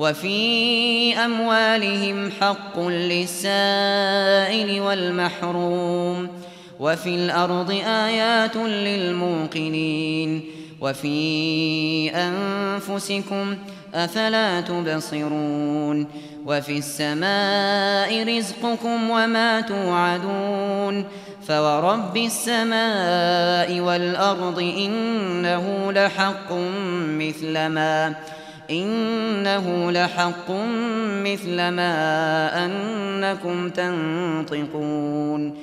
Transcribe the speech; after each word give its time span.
وفي 0.00 1.16
أموالهم 1.16 2.30
حق 2.40 2.80
للسائل 2.80 4.80
والمحروم 4.80 6.28
وفي 6.80 7.08
الأرض 7.08 7.70
آيات 7.86 8.56
للموقنين 8.56 10.44
وفي 10.80 12.10
أنفسكم 12.10 13.56
أفلا 13.94 14.60
تبصرون 14.60 16.06
وفي 16.46 16.78
السماء 16.78 18.38
رزقكم 18.38 19.10
وما 19.10 19.60
توعدون 19.60 21.04
فورب 21.48 22.16
السماء 22.16 23.80
والأرض 23.80 24.58
إنه 24.58 25.92
لحق 25.92 26.52
مثل 27.18 27.66
ما 27.66 28.14
إنه 28.70 29.90
لحق 29.90 30.50
مثل 31.24 31.68
ما 31.68 32.64
أنكم 32.64 33.68
تنطقون. 33.68 35.54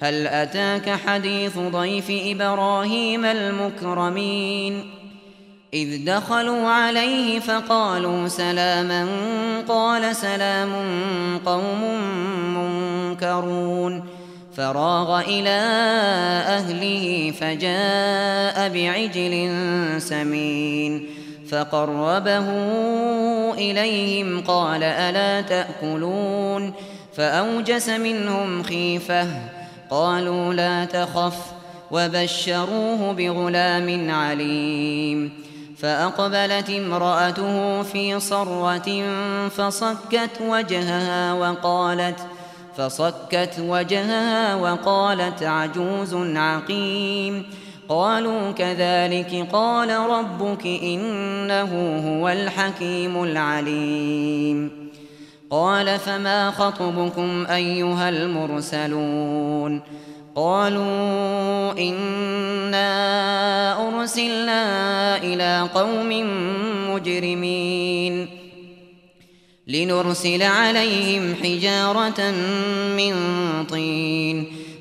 هل 0.00 0.26
أتاك 0.26 0.90
حديث 0.90 1.58
ضيف 1.58 2.04
إبراهيم 2.10 3.24
المكرمين؟ 3.24 4.84
إذ 5.74 6.04
دخلوا 6.04 6.68
عليه 6.68 7.38
فقالوا 7.38 8.28
سلاما 8.28 9.06
قال 9.68 10.16
سلام 10.16 10.72
قوم 11.46 12.00
منكرون. 12.56 14.04
فراغ 14.56 15.20
إلى 15.20 15.60
أهله 16.46 17.32
فجاء 17.40 18.68
بعجل 18.68 19.50
سمين. 20.00 21.15
فقربه 21.50 22.46
إليهم 23.54 24.40
قال 24.40 24.82
ألا 24.82 25.40
تأكلون؟ 25.40 26.72
فأوجس 27.16 27.88
منهم 27.88 28.62
خيفة 28.62 29.26
قالوا 29.90 30.54
لا 30.54 30.84
تخف 30.84 31.38
وبشروه 31.90 33.12
بغلام 33.12 34.10
عليم 34.10 35.32
فأقبلت 35.78 36.70
امرأته 36.70 37.82
في 37.82 38.20
صرة 38.20 39.02
فصكت 39.48 40.30
وجهها 40.40 41.32
وقالت 41.32 42.20
فصكت 42.76 43.54
وجهها 43.58 44.54
وقالت 44.54 45.42
عجوز 45.42 46.14
عقيم 46.36 47.46
قالوا 47.88 48.50
كذلك 48.50 49.48
قال 49.52 49.90
ربك 49.90 50.66
إنه 50.66 52.02
هو 52.08 52.28
الحكيم 52.28 53.22
العليم. 53.24 54.90
قال 55.50 55.98
فما 55.98 56.50
خطبكم 56.50 57.46
أيها 57.46 58.08
المرسلون؟ 58.08 59.80
قالوا 60.34 61.72
إنا 61.78 62.88
أرسلنا 63.88 65.16
إلى 65.16 65.68
قوم 65.74 66.08
مجرمين. 66.90 68.28
لنرسل 69.66 70.42
عليهم 70.42 71.34
حجارة 71.42 72.30
من 72.96 73.14
طين. 73.70 74.55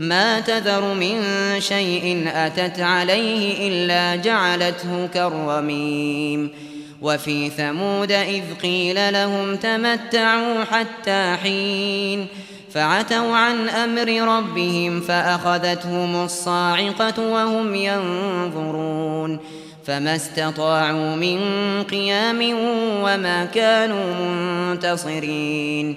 ما 0.00 0.40
تذر 0.40 0.94
من 0.94 1.20
شيء 1.60 2.28
أتت 2.34 2.80
عليه 2.80 3.68
إلا 3.68 4.22
جعلته 4.22 5.06
كالرميم. 5.14 6.50
وفي 7.02 7.50
ثمود 7.50 8.12
إذ 8.12 8.42
قيل 8.62 9.12
لهم 9.12 9.56
تمتعوا 9.56 10.64
حتى 10.64 11.36
حين 11.42 12.26
فعتوا 12.72 13.36
عن 13.36 13.68
أمر 13.68 14.38
ربهم 14.38 15.00
فأخذتهم 15.00 16.24
الصاعقة 16.24 17.30
وهم 17.32 17.74
ينظرون. 17.74 19.38
فما 19.86 20.16
استطاعوا 20.16 21.16
من 21.16 21.40
قيام 21.82 22.38
وما 23.02 23.44
كانوا 23.44 24.14
منتصرين. 24.14 25.96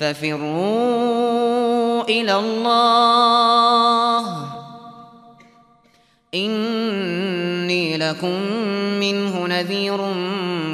ففروا 0.00 2.04
إلى 2.04 2.36
الله. 2.36 4.24
إني 6.34 7.96
لكم 7.96 8.40
منه 9.00 9.46
نذير 9.46 10.00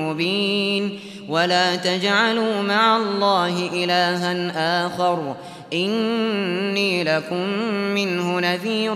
مبين. 0.00 1.00
ولا 1.28 1.76
تجعلوا 1.76 2.62
مع 2.62 2.96
الله 2.96 3.84
إلها 3.84 4.86
آخر. 4.86 5.36
إني 5.72 7.04
لكم 7.04 7.48
منه 7.94 8.40
نذير 8.40 8.94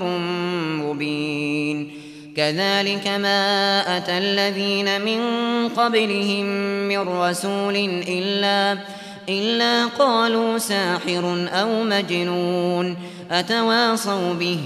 مبين. 0.85 1.91
كذلك 2.37 3.09
ما 3.09 3.81
أتى 3.97 4.19
الذين 4.19 5.01
من 5.01 5.21
قبلهم 5.69 6.47
من 6.89 6.99
رسول 6.99 7.77
إلا 8.09 8.73
مبين 8.73 9.00
إلا 9.29 9.87
قالوا 9.87 10.59
ساحر 10.59 11.49
أو 11.53 11.85
مجنون 11.85 12.97
أتواصوا 13.31 14.33
به 14.33 14.61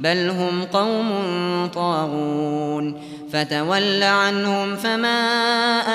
بل 0.00 0.28
هم 0.28 0.64
قوم 0.64 1.10
طاغون 1.74 3.02
فتول 3.32 4.02
عنهم 4.02 4.76
فما 4.76 5.20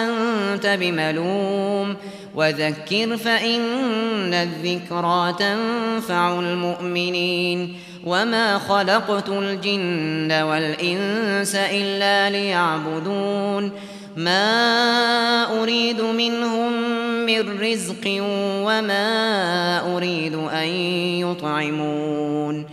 أنت 0.04 0.68
بملوم 0.68 1.96
وذكر 2.36 3.18
فإن 3.18 4.34
الذكرى 4.34 5.36
تنفع 5.40 6.40
المؤمنين 6.40 7.78
وما 8.06 8.60
خلقت 8.60 9.30
الجن 9.30 10.32
والإنس 10.32 11.56
إلا 11.56 12.30
ليعبدون 12.30 13.72
ما 14.16 15.62
أريد 15.62 16.02
منهم 16.02 16.74
من 17.26 17.60
رزق 17.62 18.22
وما 18.66 19.96
أريد 19.98 20.34
أن 20.34 20.68
يطعمون. 21.20 22.66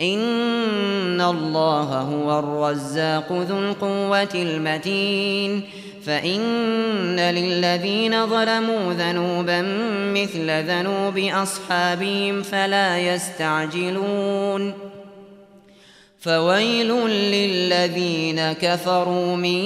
إن 0.00 1.20
الله 1.20 2.00
هو 2.00 2.38
الرزاق 2.38 3.32
ذو 3.32 3.58
القوة 3.58 4.34
المتين. 4.34 5.62
فإن 6.06 7.16
للذين 7.16 8.26
ظلموا 8.26 8.92
ذنوبا 8.92 9.62
مثل 10.14 10.50
ذنوب 10.50 11.18
أصحابهم 11.18 12.42
فلا 12.42 12.98
يستعجلون. 12.98 14.72
فويل 16.20 17.06
للذين 17.08 18.52
كفروا 18.52 19.36
من 19.36 19.64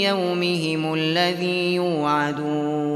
يومهم 0.00 0.94
الذي 0.94 1.74
يوعدون. 1.74 2.89